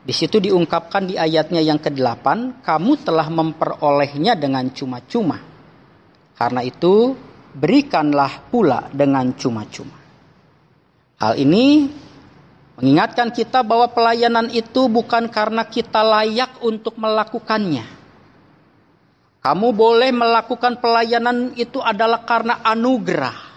di 0.00 0.12
situ 0.12 0.36
diungkapkan 0.36 1.08
di 1.08 1.14
ayatnya 1.16 1.64
yang 1.64 1.80
ke-8, 1.80 2.60
kamu 2.64 2.92
telah 3.00 3.28
memperolehnya 3.28 4.36
dengan 4.36 4.68
cuma-cuma. 4.72 5.38
Karena 6.36 6.60
itu, 6.64 7.12
berikanlah 7.52 8.48
pula 8.48 8.88
dengan 8.92 9.32
cuma-cuma. 9.36 9.96
Hal 11.20 11.36
ini 11.36 11.84
mengingatkan 12.80 13.28
kita 13.30 13.60
bahwa 13.60 13.92
pelayanan 13.92 14.48
itu 14.50 14.88
bukan 14.88 15.28
karena 15.28 15.68
kita 15.68 16.00
layak 16.00 16.64
untuk 16.64 16.96
melakukannya. 16.96 17.84
Kamu 19.40 19.68
boleh 19.72 20.10
melakukan 20.12 20.80
pelayanan 20.80 21.56
itu 21.56 21.80
adalah 21.80 22.24
karena 22.24 22.60
anugerah 22.60 23.50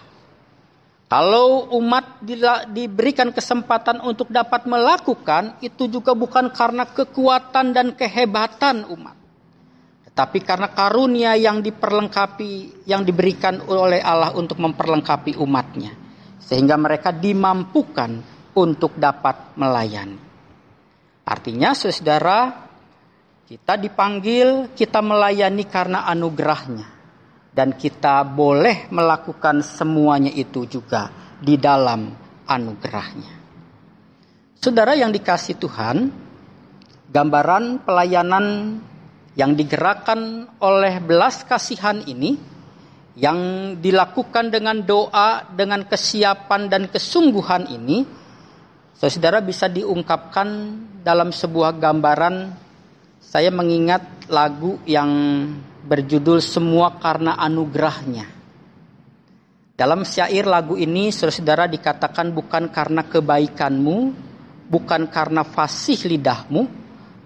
kalau 1.14 1.70
umat 1.78 2.26
diberikan 2.74 3.30
kesempatan 3.30 4.02
untuk 4.02 4.34
dapat 4.34 4.66
melakukan, 4.66 5.62
itu 5.62 5.86
juga 5.86 6.10
bukan 6.10 6.50
karena 6.50 6.90
kekuatan 6.90 7.70
dan 7.70 7.94
kehebatan 7.94 8.88
umat. 8.90 9.14
Tetapi 10.10 10.38
karena 10.42 10.74
karunia 10.74 11.38
yang 11.38 11.62
diperlengkapi, 11.62 12.82
yang 12.90 13.06
diberikan 13.06 13.62
oleh 13.62 14.02
Allah 14.02 14.34
untuk 14.34 14.58
memperlengkapi 14.58 15.38
umatnya. 15.38 15.94
Sehingga 16.42 16.74
mereka 16.74 17.14
dimampukan 17.14 18.18
untuk 18.54 18.96
dapat 18.98 19.54
melayani. 19.58 20.18
Artinya 21.24 21.72
saudara, 21.72 22.52
kita 23.44 23.76
dipanggil, 23.76 24.72
kita 24.72 25.04
melayani 25.04 25.64
karena 25.68 26.08
anugerahnya 26.08 26.88
dan 27.54 27.78
kita 27.78 28.26
boleh 28.26 28.90
melakukan 28.90 29.62
semuanya 29.62 30.34
itu 30.34 30.66
juga 30.66 31.08
di 31.38 31.54
dalam 31.54 32.10
anugerahnya. 32.44 33.32
Saudara 34.58 34.96
yang 34.96 35.14
dikasih 35.14 35.60
Tuhan, 35.60 36.08
gambaran 37.12 37.84
pelayanan 37.84 38.76
yang 39.38 39.52
digerakkan 39.54 40.50
oleh 40.58 40.98
belas 41.04 41.46
kasihan 41.46 42.02
ini 42.06 42.38
yang 43.14 43.38
dilakukan 43.78 44.50
dengan 44.50 44.82
doa, 44.82 45.46
dengan 45.54 45.86
kesiapan 45.86 46.66
dan 46.66 46.90
kesungguhan 46.90 47.70
ini, 47.70 48.02
saudara 48.98 49.42
bisa 49.42 49.66
diungkapkan 49.66 50.48
dalam 51.02 51.34
sebuah 51.34 51.74
gambaran. 51.76 52.62
Saya 53.24 53.50
mengingat 53.50 54.30
lagu 54.30 54.78
yang 54.86 55.10
berjudul 55.84 56.38
Semua 56.38 56.94
Karena 57.02 57.34
Anugerahnya. 57.34 58.30
Dalam 59.74 60.06
syair 60.06 60.46
lagu 60.46 60.78
ini 60.78 61.10
saudara-saudara 61.10 61.66
dikatakan 61.66 62.30
bukan 62.30 62.70
karena 62.70 63.02
kebaikanmu, 63.02 64.14
bukan 64.70 65.10
karena 65.10 65.42
fasih 65.42 65.98
lidahmu, 66.14 66.70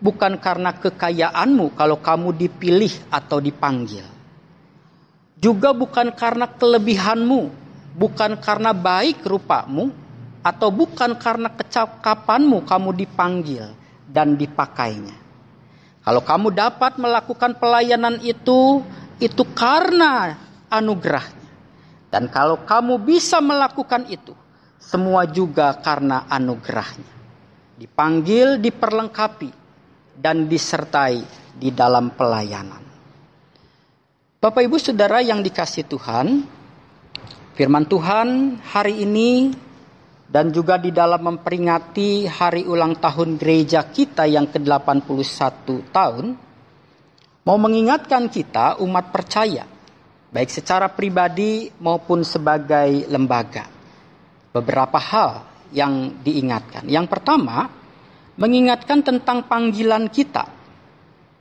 bukan 0.00 0.40
karena 0.40 0.72
kekayaanmu 0.72 1.76
kalau 1.76 2.00
kamu 2.00 2.32
dipilih 2.32 2.94
atau 3.12 3.36
dipanggil. 3.36 4.06
Juga 5.36 5.76
bukan 5.76 6.08
karena 6.16 6.48
kelebihanmu, 6.48 7.40
bukan 7.94 8.40
karena 8.40 8.72
baik 8.72 9.22
rupamu, 9.28 9.92
atau 10.42 10.70
bukan 10.70 11.18
karena 11.18 11.50
kecakapanmu 11.50 12.64
kamu 12.64 12.90
dipanggil 12.94 13.74
dan 14.08 14.38
dipakainya. 14.38 15.16
Kalau 16.02 16.24
kamu 16.24 16.48
dapat 16.56 16.96
melakukan 16.96 17.60
pelayanan 17.60 18.16
itu, 18.24 18.80
itu 19.20 19.42
karena 19.52 20.40
anugerahnya. 20.72 21.48
Dan 22.08 22.32
kalau 22.32 22.64
kamu 22.64 23.04
bisa 23.04 23.44
melakukan 23.44 24.08
itu, 24.08 24.32
semua 24.80 25.28
juga 25.28 25.76
karena 25.76 26.24
anugerahnya. 26.32 27.12
Dipanggil, 27.76 28.56
diperlengkapi, 28.56 29.52
dan 30.16 30.48
disertai 30.48 31.20
di 31.52 31.68
dalam 31.68 32.08
pelayanan. 32.16 32.80
Bapak 34.40 34.64
Ibu 34.64 34.80
Saudara 34.80 35.20
yang 35.20 35.44
dikasih 35.44 35.84
Tuhan, 35.84 36.46
firman 37.52 37.84
Tuhan 37.84 38.58
hari 38.64 39.04
ini 39.04 39.52
dan 40.28 40.52
juga 40.52 40.76
di 40.76 40.92
dalam 40.92 41.24
memperingati 41.24 42.28
hari 42.28 42.68
ulang 42.68 43.00
tahun 43.00 43.40
gereja 43.40 43.88
kita 43.88 44.28
yang 44.28 44.52
ke-81 44.52 45.88
tahun 45.88 46.26
mau 47.48 47.56
mengingatkan 47.56 48.28
kita 48.28 48.76
umat 48.84 49.08
percaya 49.08 49.64
baik 50.28 50.52
secara 50.52 50.92
pribadi 50.92 51.72
maupun 51.80 52.20
sebagai 52.20 53.08
lembaga 53.08 53.64
beberapa 54.52 55.00
hal 55.00 55.48
yang 55.72 56.20
diingatkan. 56.24 56.84
Yang 56.88 57.06
pertama, 57.08 57.68
mengingatkan 58.36 59.00
tentang 59.00 59.48
panggilan 59.48 60.08
kita 60.12 60.44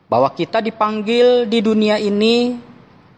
bahwa 0.08 0.32
kita 0.32 0.63
dipanggil 0.63 1.47
di 1.47 1.60
dunia 1.60 2.00
ini 2.00 2.56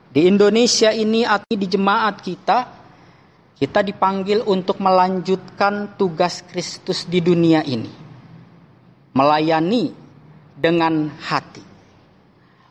di 0.09 0.21
Indonesia 0.25 0.89
ini 0.89 1.21
atau 1.21 1.53
di 1.53 1.67
jemaat 1.69 2.17
kita 2.25 2.78
kita 3.59 3.83
dipanggil 3.83 4.47
untuk 4.47 4.79
melanjutkan 4.79 5.99
tugas 5.99 6.39
Kristus 6.47 7.03
di 7.03 7.19
dunia 7.19 7.59
ini. 7.67 7.91
Melayani 9.11 9.91
dengan 10.55 11.11
hati. 11.19 11.59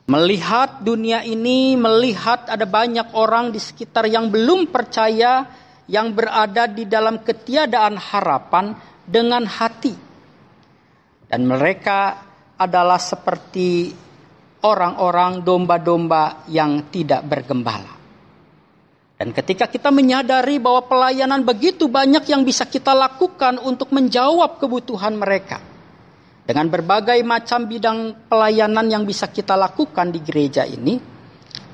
Melihat 0.09 0.81
dunia 0.81 1.21
ini, 1.21 1.77
melihat 1.77 2.49
ada 2.49 2.65
banyak 2.65 3.13
orang 3.13 3.53
di 3.53 3.61
sekitar 3.61 4.09
yang 4.09 4.33
belum 4.33 4.73
percaya, 4.73 5.45
yang 5.85 6.17
berada 6.17 6.65
di 6.65 6.89
dalam 6.89 7.21
ketiadaan 7.21 8.01
harapan 8.01 8.73
dengan 9.05 9.45
hati. 9.45 9.93
Dan 11.29 11.45
mereka 11.45 12.25
adalah 12.57 12.97
seperti 12.97 13.93
orang-orang 14.65 15.45
domba-domba 15.45 16.49
yang 16.49 16.89
tidak 16.89 17.29
bergembala. 17.29 17.98
Dan 19.19 19.35
ketika 19.35 19.67
kita 19.67 19.91
menyadari 19.91 20.63
bahwa 20.63 20.87
pelayanan 20.87 21.43
begitu 21.43 21.91
banyak 21.91 22.23
yang 22.31 22.47
bisa 22.47 22.63
kita 22.71 22.95
lakukan 22.95 23.59
untuk 23.59 23.91
menjawab 23.91 24.63
kebutuhan 24.63 25.19
mereka. 25.19 25.59
Dengan 26.47 26.71
berbagai 26.71 27.19
macam 27.27 27.67
bidang 27.67 28.31
pelayanan 28.31 28.87
yang 28.87 29.03
bisa 29.03 29.27
kita 29.27 29.59
lakukan 29.59 30.15
di 30.15 30.23
gereja 30.23 30.63
ini, 30.65 30.97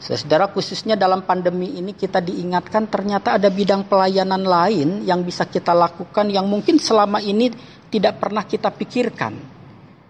saudara 0.01 0.49
khususnya 0.49 0.97
dalam 0.97 1.23
pandemi 1.29 1.77
ini 1.77 1.93
kita 1.93 2.25
diingatkan 2.25 2.89
ternyata 2.89 3.37
ada 3.37 3.53
bidang 3.53 3.87
pelayanan 3.93 4.41
lain 4.41 4.89
yang 5.05 5.21
bisa 5.21 5.45
kita 5.45 5.77
lakukan 5.77 6.33
yang 6.33 6.49
mungkin 6.49 6.81
selama 6.81 7.21
ini 7.21 7.53
tidak 7.93 8.25
pernah 8.25 8.49
kita 8.49 8.73
pikirkan, 8.73 9.37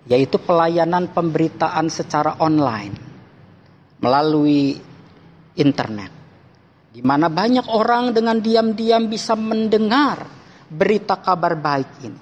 yaitu 0.07 0.39
pelayanan 0.39 1.11
pemberitaan 1.11 1.91
secara 1.91 2.39
online 2.41 2.95
melalui 4.01 4.81
internet 5.61 6.24
di 6.95 7.03
mana 7.03 7.27
banyak 7.27 7.67
orang 7.75 8.15
dengan 8.15 8.39
diam-diam 8.39 9.11
bisa 9.11 9.35
mendengar 9.35 10.23
berita 10.71 11.19
kabar 11.19 11.59
baik 11.59 11.91
ini. 12.07 12.21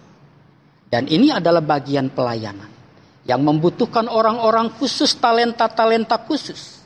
Dan 0.89 1.05
ini 1.13 1.29
adalah 1.29 1.61
bagian 1.61 2.09
pelayanan 2.09 2.73
yang 3.29 3.45
membutuhkan 3.45 4.09
orang-orang 4.09 4.73
khusus, 4.73 5.13
talenta-talenta 5.21 6.17
khusus. 6.25 6.81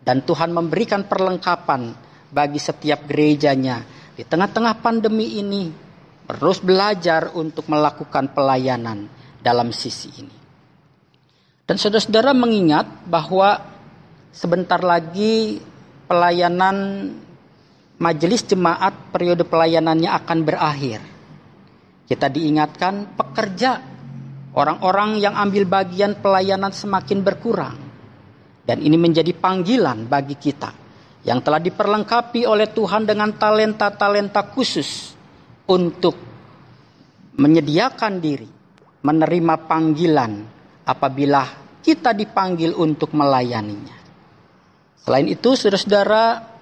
Dan 0.00 0.24
Tuhan 0.24 0.48
memberikan 0.48 1.04
perlengkapan 1.04 1.92
bagi 2.32 2.56
setiap 2.56 3.04
gerejanya 3.04 3.84
di 4.16 4.24
tengah-tengah 4.24 4.80
pandemi 4.80 5.36
ini 5.36 5.68
terus 6.24 6.64
belajar 6.64 7.36
untuk 7.36 7.68
melakukan 7.68 8.32
pelayanan 8.32 9.12
dalam 9.44 9.76
sisi 9.76 10.08
ini. 10.24 10.36
Dan 11.68 11.76
saudara-saudara 11.76 12.32
mengingat 12.32 12.86
bahwa 13.04 13.60
sebentar 14.30 14.78
lagi 14.80 15.58
pelayanan 16.06 17.10
majelis 17.96 18.44
jemaat 18.44 19.12
periode 19.12 19.44
pelayanannya 19.48 20.10
akan 20.12 20.38
berakhir. 20.44 21.00
Kita 22.06 22.30
diingatkan 22.30 23.18
pekerja, 23.18 23.82
orang-orang 24.54 25.18
yang 25.18 25.34
ambil 25.34 25.66
bagian 25.66 26.20
pelayanan 26.22 26.70
semakin 26.70 27.18
berkurang. 27.24 27.76
Dan 28.66 28.82
ini 28.82 28.98
menjadi 28.98 29.30
panggilan 29.30 30.10
bagi 30.10 30.34
kita 30.34 30.70
yang 31.26 31.42
telah 31.42 31.58
diperlengkapi 31.58 32.46
oleh 32.46 32.70
Tuhan 32.70 33.06
dengan 33.06 33.34
talenta-talenta 33.34 34.46
khusus 34.50 35.14
untuk 35.66 36.14
menyediakan 37.38 38.22
diri, 38.22 38.46
menerima 39.02 39.54
panggilan 39.66 40.32
apabila 40.86 41.42
kita 41.82 42.14
dipanggil 42.14 42.74
untuk 42.74 43.14
melayaninya. 43.14 43.94
Selain 45.02 45.26
itu, 45.30 45.54
saudara-saudara, 45.54 46.55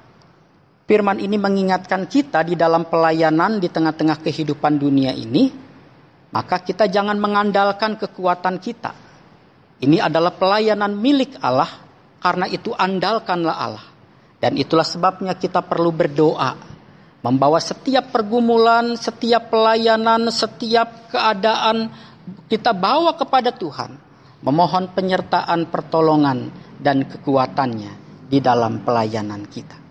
Firman 0.84 1.16
ini 1.16 1.40
mengingatkan 1.40 2.04
kita 2.04 2.44
di 2.44 2.60
dalam 2.60 2.84
pelayanan 2.84 3.56
di 3.56 3.72
tengah-tengah 3.72 4.20
kehidupan 4.20 4.76
dunia 4.76 5.16
ini, 5.16 5.48
maka 6.28 6.60
kita 6.60 6.92
jangan 6.92 7.16
mengandalkan 7.16 7.96
kekuatan 7.96 8.60
kita. 8.60 8.92
Ini 9.80 10.04
adalah 10.04 10.36
pelayanan 10.36 10.92
milik 10.92 11.40
Allah, 11.40 11.72
karena 12.20 12.44
itu 12.52 12.76
andalkanlah 12.76 13.56
Allah. 13.56 13.86
Dan 14.36 14.60
itulah 14.60 14.84
sebabnya 14.84 15.32
kita 15.40 15.64
perlu 15.64 15.88
berdoa, 15.88 16.52
membawa 17.24 17.56
setiap 17.64 18.12
pergumulan, 18.12 19.00
setiap 19.00 19.48
pelayanan, 19.48 20.28
setiap 20.28 21.08
keadaan 21.08 21.88
kita 22.44 22.76
bawa 22.76 23.16
kepada 23.16 23.56
Tuhan, 23.56 23.96
memohon 24.44 24.92
penyertaan, 24.92 25.64
pertolongan, 25.72 26.52
dan 26.76 27.08
kekuatannya 27.08 27.92
di 28.28 28.36
dalam 28.44 28.84
pelayanan 28.84 29.48
kita. 29.48 29.83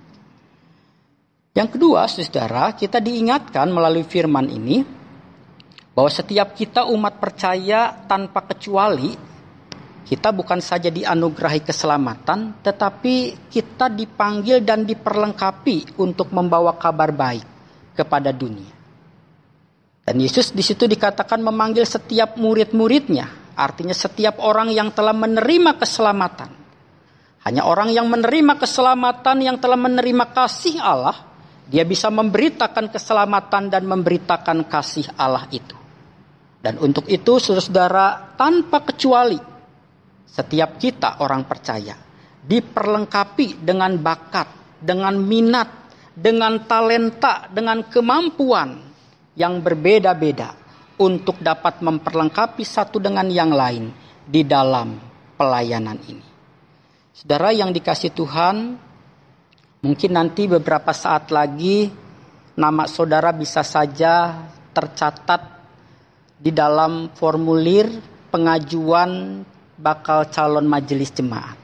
Yang 1.53 1.77
kedua, 1.77 2.09
saudara, 2.09 2.73
kita 2.73 2.97
diingatkan 2.97 3.69
melalui 3.69 4.01
firman 4.01 4.49
ini 4.49 4.81
bahwa 5.93 6.09
setiap 6.09 6.57
kita 6.57 6.89
umat 6.89 7.21
percaya 7.21 7.93
tanpa 8.09 8.41
kecuali 8.49 9.13
kita 10.03 10.33
bukan 10.33 10.59
saja 10.59 10.89
dianugerahi 10.89 11.61
keselamatan, 11.61 12.59
tetapi 12.65 13.47
kita 13.53 13.87
dipanggil 13.87 14.65
dan 14.65 14.83
diperlengkapi 14.83 16.01
untuk 16.01 16.33
membawa 16.33 16.73
kabar 16.75 17.13
baik 17.13 17.45
kepada 17.95 18.33
dunia. 18.33 18.73
Dan 20.03 20.19
Yesus 20.19 20.51
di 20.51 20.59
situ 20.59 20.89
dikatakan 20.89 21.39
memanggil 21.39 21.87
setiap 21.87 22.35
murid-muridnya, 22.35 23.55
artinya 23.55 23.95
setiap 23.95 24.43
orang 24.43 24.73
yang 24.73 24.91
telah 24.91 25.15
menerima 25.15 25.79
keselamatan. 25.79 26.51
Hanya 27.47 27.63
orang 27.63 27.93
yang 27.93 28.09
menerima 28.11 28.59
keselamatan, 28.59 29.37
yang 29.39 29.55
telah 29.61 29.79
menerima 29.79 30.25
kasih 30.35 30.83
Allah, 30.83 31.32
dia 31.67 31.87
bisa 31.87 32.11
memberitakan 32.11 32.91
keselamatan 32.91 33.71
dan 33.71 33.83
memberitakan 33.87 34.67
kasih 34.67 35.07
Allah 35.15 35.47
itu. 35.51 35.75
Dan 36.63 36.79
untuk 36.79 37.07
itu 37.11 37.39
saudara-saudara 37.39 38.39
tanpa 38.39 38.87
kecuali 38.87 39.35
setiap 40.23 40.79
kita 40.79 41.19
orang 41.19 41.43
percaya 41.43 41.95
diperlengkapi 42.43 43.63
dengan 43.63 43.95
bakat, 43.99 44.79
dengan 44.79 45.15
minat, 45.19 45.69
dengan 46.11 46.63
talenta, 46.67 47.47
dengan 47.51 47.87
kemampuan 47.87 48.79
yang 49.35 49.63
berbeda-beda 49.63 50.55
untuk 50.99 51.39
dapat 51.41 51.81
memperlengkapi 51.81 52.63
satu 52.63 53.01
dengan 53.01 53.27
yang 53.31 53.51
lain 53.51 53.89
di 54.23 54.45
dalam 54.45 54.99
pelayanan 55.35 55.99
ini. 56.05 56.27
Saudara 57.13 57.51
yang 57.51 57.71
dikasih 57.71 58.13
Tuhan, 58.13 58.77
Mungkin 59.83 60.15
nanti 60.15 60.47
beberapa 60.47 60.95
saat 60.95 61.27
lagi 61.27 61.91
nama 62.55 62.87
saudara 62.87 63.35
bisa 63.35 63.67
saja 63.67 64.31
tercatat 64.71 65.43
di 66.39 66.55
dalam 66.55 67.11
formulir 67.11 67.91
pengajuan 68.31 69.43
bakal 69.75 70.31
calon 70.31 70.63
majelis 70.71 71.11
jemaat. 71.11 71.59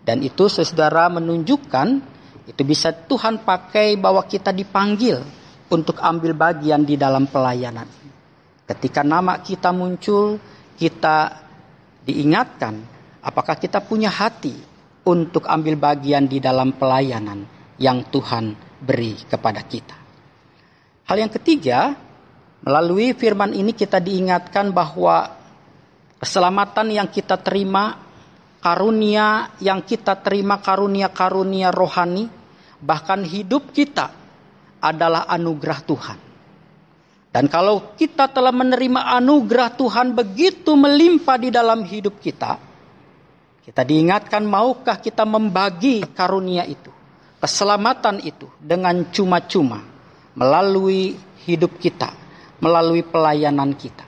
Dan 0.00 0.24
itu 0.24 0.48
saudara 0.48 1.12
menunjukkan 1.12 1.88
itu 2.48 2.62
bisa 2.64 2.88
Tuhan 2.88 3.44
pakai 3.44 4.00
bahwa 4.00 4.24
kita 4.24 4.48
dipanggil 4.48 5.20
untuk 5.68 6.00
ambil 6.00 6.32
bagian 6.32 6.88
di 6.88 6.96
dalam 6.96 7.28
pelayanan. 7.28 7.86
Ketika 8.64 9.04
nama 9.04 9.44
kita 9.44 9.76
muncul, 9.76 10.40
kita 10.80 11.36
diingatkan 12.08 12.80
apakah 13.20 13.60
kita 13.60 13.84
punya 13.84 14.08
hati 14.08 14.71
untuk 15.02 15.50
ambil 15.50 15.74
bagian 15.78 16.30
di 16.30 16.38
dalam 16.38 16.74
pelayanan 16.78 17.42
yang 17.78 18.06
Tuhan 18.06 18.54
beri 18.78 19.18
kepada 19.26 19.62
kita. 19.66 19.96
Hal 21.06 21.16
yang 21.18 21.32
ketiga, 21.34 21.94
melalui 22.62 23.10
firman 23.18 23.50
ini 23.50 23.74
kita 23.74 23.98
diingatkan 23.98 24.70
bahwa 24.70 25.26
keselamatan 26.22 26.94
yang 26.94 27.08
kita 27.10 27.34
terima, 27.42 27.98
karunia 28.62 29.50
yang 29.58 29.82
kita 29.82 30.22
terima, 30.22 30.62
karunia-karunia 30.62 31.74
rohani, 31.74 32.30
bahkan 32.78 33.26
hidup 33.26 33.74
kita 33.74 34.14
adalah 34.78 35.26
anugerah 35.26 35.80
Tuhan. 35.82 36.18
Dan 37.32 37.48
kalau 37.48 37.96
kita 37.96 38.28
telah 38.28 38.52
menerima 38.52 39.18
anugerah 39.18 39.72
Tuhan 39.74 40.12
begitu 40.12 40.76
melimpah 40.76 41.40
di 41.40 41.48
dalam 41.48 41.80
hidup 41.82 42.20
kita, 42.20 42.71
kita 43.62 43.86
diingatkan 43.86 44.42
maukah 44.42 44.98
kita 44.98 45.22
membagi 45.22 46.02
karunia 46.10 46.66
itu, 46.66 46.90
keselamatan 47.38 48.18
itu 48.18 48.50
dengan 48.58 49.06
cuma-cuma 49.14 49.86
melalui 50.34 51.14
hidup 51.46 51.78
kita, 51.78 52.10
melalui 52.58 53.06
pelayanan 53.06 53.70
kita. 53.78 54.02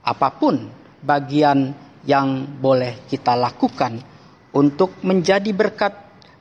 Apa 0.00 0.32
pun 0.32 0.72
bagian 1.04 1.76
yang 2.08 2.48
boleh 2.56 3.04
kita 3.04 3.36
lakukan 3.36 4.00
untuk 4.56 4.96
menjadi 5.04 5.52
berkat 5.52 5.92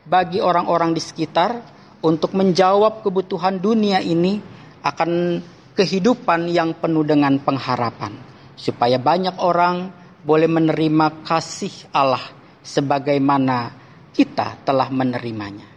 bagi 0.08 0.40
orang-orang 0.40 0.96
di 0.96 1.04
sekitar, 1.04 1.60
untuk 2.00 2.32
menjawab 2.32 3.04
kebutuhan 3.04 3.60
dunia 3.60 4.00
ini 4.00 4.40
akan 4.88 5.40
kehidupan 5.76 6.48
yang 6.48 6.80
penuh 6.80 7.04
dengan 7.04 7.44
pengharapan, 7.44 8.16
supaya 8.56 8.96
banyak 8.96 9.36
orang 9.44 9.92
boleh 10.24 10.48
menerima 10.48 11.28
kasih 11.28 11.92
Allah 11.92 12.43
sebagaimana 12.64 13.76
kita 14.16 14.64
telah 14.64 14.88
menerimanya. 14.88 15.68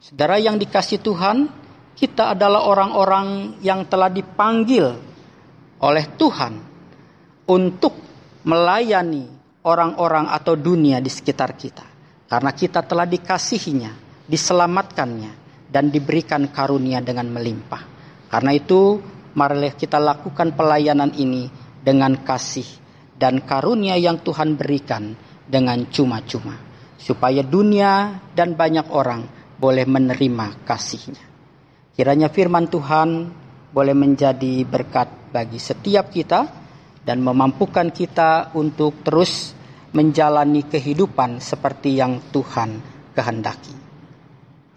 Saudara 0.00 0.40
yang 0.40 0.56
dikasih 0.56 1.04
Tuhan, 1.04 1.46
kita 1.92 2.32
adalah 2.32 2.64
orang-orang 2.64 3.60
yang 3.60 3.84
telah 3.84 4.08
dipanggil 4.08 4.96
oleh 5.80 6.04
Tuhan 6.16 6.54
untuk 7.46 7.94
melayani 8.46 9.28
orang-orang 9.66 10.30
atau 10.30 10.56
dunia 10.56 11.02
di 11.02 11.10
sekitar 11.12 11.52
kita. 11.54 11.84
Karena 12.26 12.50
kita 12.50 12.82
telah 12.82 13.06
dikasihinya, 13.06 14.24
diselamatkannya, 14.26 15.32
dan 15.70 15.90
diberikan 15.90 16.50
karunia 16.50 16.98
dengan 17.02 17.30
melimpah. 17.30 17.82
Karena 18.26 18.50
itu, 18.54 18.98
marilah 19.34 19.74
kita 19.74 19.98
lakukan 20.02 20.54
pelayanan 20.54 21.14
ini 21.14 21.46
dengan 21.82 22.18
kasih 22.18 22.66
dan 23.14 23.42
karunia 23.46 23.94
yang 23.94 24.20
Tuhan 24.20 24.58
berikan 24.58 25.14
dengan 25.46 25.86
cuma-cuma 25.88 26.58
supaya 26.98 27.40
dunia 27.46 28.18
dan 28.34 28.58
banyak 28.58 28.90
orang 28.90 29.22
boleh 29.56 29.86
menerima 29.86 30.66
kasihnya. 30.66 31.24
Kiranya 31.96 32.28
firman 32.28 32.68
Tuhan 32.68 33.08
boleh 33.72 33.96
menjadi 33.96 34.66
berkat 34.66 35.32
bagi 35.32 35.56
setiap 35.56 36.12
kita 36.12 36.40
dan 37.06 37.22
memampukan 37.22 37.88
kita 37.94 38.52
untuk 38.58 39.00
terus 39.06 39.54
menjalani 39.94 40.66
kehidupan 40.66 41.40
seperti 41.40 41.96
yang 41.96 42.20
Tuhan 42.34 42.82
kehendaki. 43.16 43.72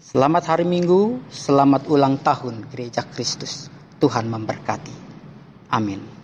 Selamat 0.00 0.56
hari 0.56 0.64
Minggu, 0.64 1.20
selamat 1.28 1.90
ulang 1.90 2.18
tahun 2.22 2.66
Gereja 2.72 3.04
Kristus. 3.04 3.68
Tuhan 4.00 4.32
memberkati. 4.32 4.96
Amin. 5.70 6.19